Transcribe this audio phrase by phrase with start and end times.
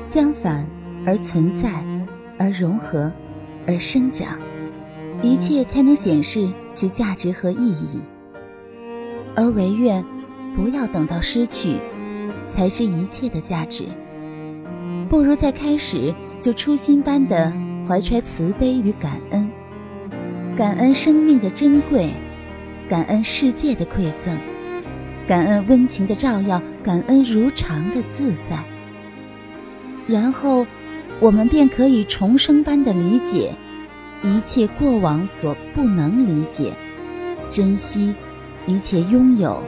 [0.00, 0.66] 相反，
[1.04, 1.68] 而存在，
[2.38, 3.12] 而融合，
[3.66, 4.38] 而生长，
[5.20, 8.00] 一切才能显示其价值和意义。
[9.34, 10.02] 而唯愿
[10.54, 11.76] 不要等到失去，
[12.48, 13.84] 才知一切的价值。
[15.08, 17.52] 不如在开始就初心般的
[17.86, 19.48] 怀揣慈悲与感恩，
[20.56, 22.10] 感恩生命的珍贵，
[22.88, 24.36] 感恩世界的馈赠，
[25.26, 28.58] 感恩温情的照耀，感恩如常的自在。
[30.08, 30.66] 然后，
[31.20, 33.54] 我们便可以重生般的理解
[34.24, 36.72] 一切过往所不能理解，
[37.48, 38.12] 珍惜
[38.66, 39.62] 一切拥有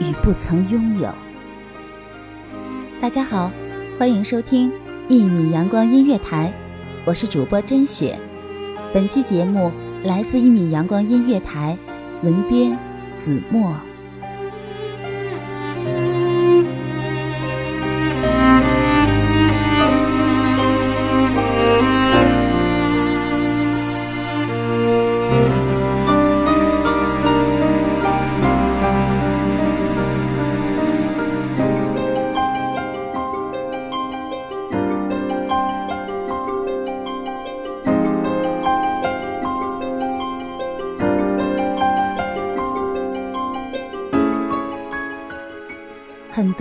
[0.00, 1.08] 与不曾拥有。
[3.00, 3.48] 大家好。
[3.98, 4.70] 欢迎收听
[5.08, 6.52] 一米阳光音乐台，
[7.06, 8.14] 我是主播甄雪。
[8.92, 9.72] 本期节目
[10.04, 11.78] 来自一米阳光音乐台，
[12.22, 12.78] 文编
[13.14, 13.74] 子墨。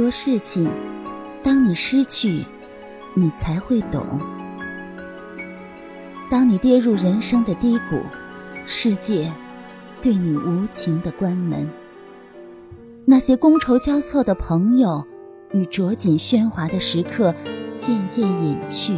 [0.06, 0.70] 多事情，
[1.42, 2.46] 当你失去，
[3.16, 4.04] 你才会懂；
[6.30, 8.04] 当你跌入人生的低谷，
[8.68, 9.34] 世界
[10.04, 11.68] 对你无情的关门。
[13.06, 15.04] 那些觥筹交错的朋友
[15.54, 17.34] 与着锦喧哗的时刻
[17.76, 18.94] 渐渐隐去，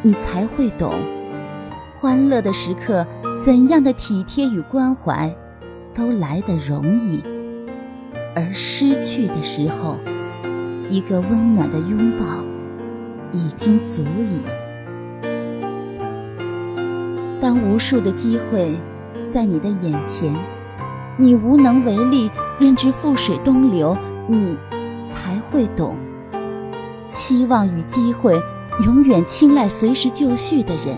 [0.00, 0.94] 你才会懂，
[1.98, 3.06] 欢乐的时刻
[3.38, 5.36] 怎样的体贴与关怀，
[5.92, 7.22] 都来得容易。
[8.34, 9.98] 而失去的时候，
[10.88, 12.24] 一个温暖的拥抱
[13.32, 14.40] 已经足矣。
[17.40, 18.76] 当无数的机会
[19.24, 20.34] 在你的眼前，
[21.16, 23.96] 你无能为力，任之覆水东流，
[24.28, 24.56] 你
[25.12, 25.96] 才会懂。
[27.06, 28.40] 希望与机会
[28.84, 30.96] 永远青睐随时就绪的人。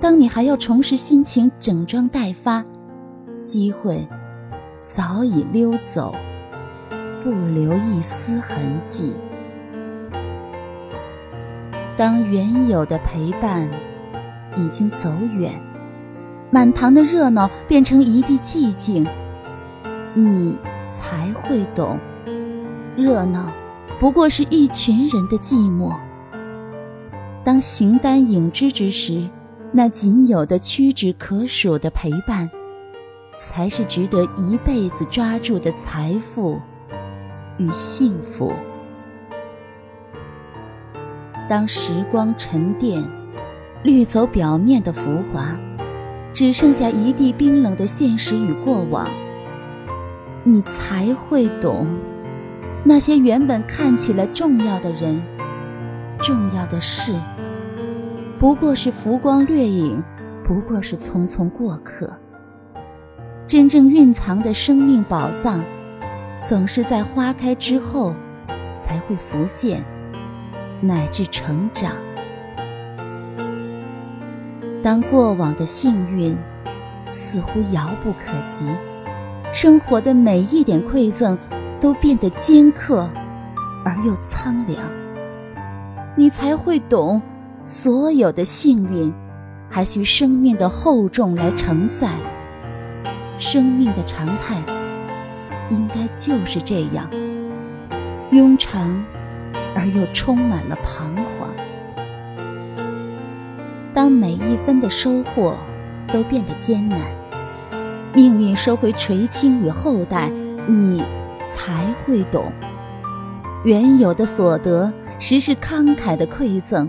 [0.00, 2.64] 当你还要重拾心情，整装待发，
[3.42, 4.08] 机会。
[4.80, 6.14] 早已溜走，
[7.22, 9.14] 不留一丝痕迹。
[11.98, 13.68] 当原有的陪伴
[14.56, 15.52] 已经走远，
[16.50, 19.06] 满堂的热闹变成一地寂静，
[20.14, 20.56] 你
[20.88, 21.98] 才会懂，
[22.96, 23.52] 热闹
[23.98, 25.94] 不过是一群人的寂寞。
[27.44, 29.28] 当形单影只之时，
[29.72, 32.50] 那仅有的屈指可数的陪伴。
[33.42, 36.60] 才是值得一辈子抓住的财富
[37.56, 38.52] 与幸福。
[41.48, 43.02] 当时光沉淀，
[43.82, 45.56] 滤走表面的浮华，
[46.34, 49.08] 只剩下一地冰冷的现实与过往，
[50.44, 51.86] 你才会懂，
[52.84, 55.20] 那些原本看起来重要的人、
[56.18, 57.18] 重要的事，
[58.38, 60.04] 不过是浮光掠影，
[60.44, 62.19] 不过是匆匆过客。
[63.50, 65.64] 真正蕴藏的生命宝藏，
[66.48, 68.14] 总是在花开之后
[68.78, 69.82] 才会浮现，
[70.80, 71.90] 乃至成长。
[74.80, 76.36] 当过往的幸运
[77.10, 78.68] 似乎遥不可及，
[79.52, 81.36] 生活的每一点馈赠
[81.80, 83.10] 都变得尖刻
[83.84, 84.78] 而又苍凉，
[86.14, 87.20] 你才会懂，
[87.58, 89.12] 所有的幸运，
[89.68, 92.10] 还需生命的厚重来承载。
[93.40, 94.62] 生命的常态，
[95.70, 97.10] 应该就是这样，
[98.30, 99.02] 庸常
[99.74, 101.48] 而又充满了彷徨。
[103.94, 105.56] 当每一分的收获
[106.12, 107.00] 都变得艰难，
[108.12, 110.30] 命运收回垂青与厚待，
[110.68, 111.02] 你
[111.46, 112.52] 才会懂，
[113.64, 116.88] 原有的所得实是慷慨的馈赠，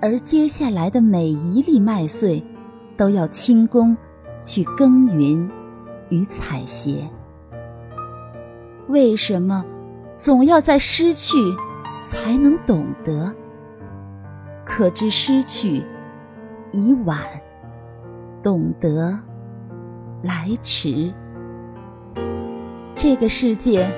[0.00, 2.42] 而接下来的每一粒麦穗，
[2.96, 3.96] 都要倾功
[4.42, 5.50] 去耕耘
[6.08, 7.08] 与采撷。
[8.88, 9.64] 为什么
[10.16, 11.36] 总要在失去
[12.04, 13.34] 才能懂得？
[14.64, 15.84] 可知失去。
[16.72, 17.18] 已晚，
[18.40, 19.18] 懂得
[20.22, 21.12] 来迟。
[22.94, 23.90] 这个世界，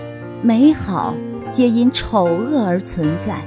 [0.43, 1.15] 美好
[1.51, 3.45] 皆因丑恶而存在。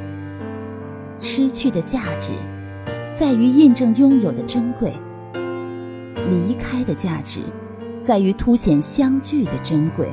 [1.20, 2.34] 失去的价值，
[3.16, 4.92] 在于印证拥有的珍贵；
[6.30, 7.42] 离开的价值，
[8.02, 10.08] 在于凸显相聚的珍贵；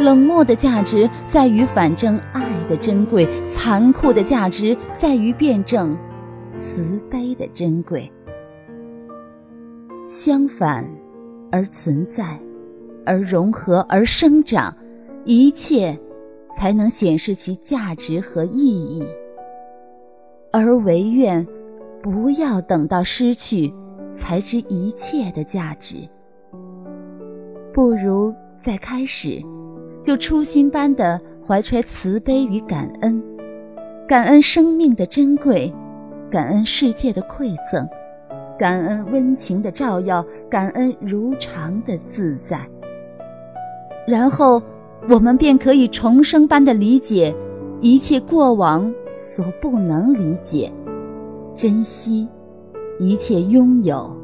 [0.00, 5.96] 冷漠的价值，在于反证爱的珍贵；残酷的价值，在于辩证。
[6.54, 8.12] 慈悲的珍贵，
[10.04, 10.86] 相反
[11.50, 12.38] 而存在，
[13.06, 14.76] 而融合而生长，
[15.24, 15.98] 一切
[16.54, 19.02] 才能显示其价值和意义。
[20.52, 21.46] 而唯愿
[22.02, 23.72] 不要等到失去
[24.12, 25.96] 才知一切的价值，
[27.72, 29.42] 不如在开始
[30.02, 33.22] 就初心般的怀揣慈悲与感恩，
[34.06, 35.72] 感恩生命的珍贵。
[36.30, 37.86] 感恩世界的馈赠，
[38.58, 42.66] 感恩温情的照耀，感恩如常的自在。
[44.08, 44.62] 然后，
[45.10, 47.36] 我们便可以重生般的理解
[47.82, 50.72] 一切过往所不能理解，
[51.54, 52.26] 珍惜
[53.02, 54.16] 一切拥有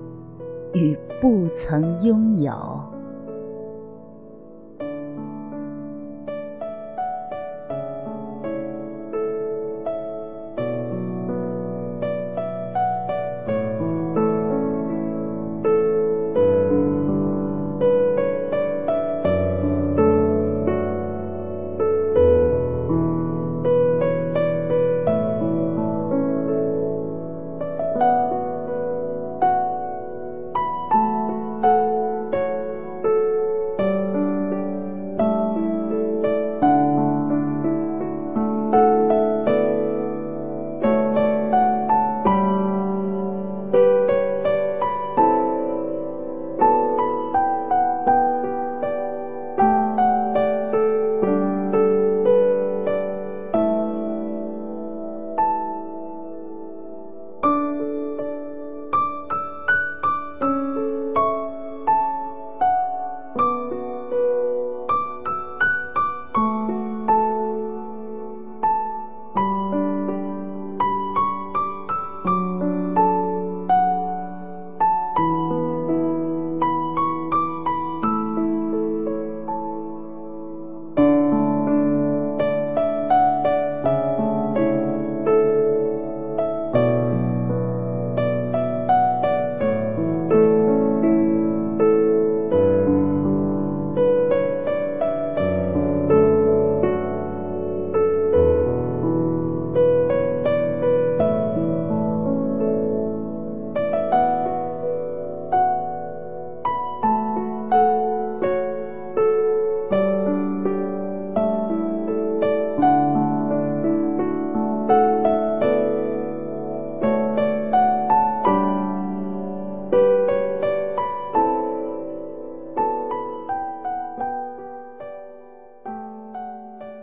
[0.72, 2.87] 与不曾拥有。